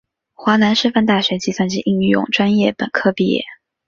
[0.33, 3.43] 华南师范大学计算机应用专业本科毕业。